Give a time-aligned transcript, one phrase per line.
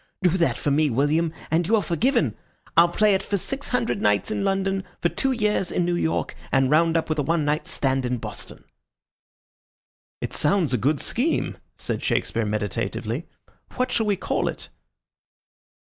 [0.23, 2.35] Do that for me, William, and you are forgiven.
[2.75, 6.35] I'll play it for six hundred nights in London, for two years in New York,
[6.51, 8.63] and round up with a one night stand in Boston."
[10.19, 13.27] "It sounds like a good scheme," said Shakespeare, meditatively.
[13.75, 14.69] "What shall we call it?"